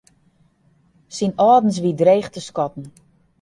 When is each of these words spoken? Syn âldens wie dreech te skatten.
Syn 1.15 1.31
âldens 1.49 1.77
wie 1.83 1.97
dreech 2.01 2.29
te 2.31 2.41
skatten. 2.47 2.85